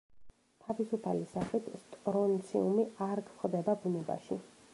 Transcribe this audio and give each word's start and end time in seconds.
თავისუფალი 0.61 1.27
სახით 1.33 1.69
სტრონციუმი 1.83 2.87
არ 3.09 3.23
გვხვდება 3.29 3.79
ბუნებაში. 3.87 4.43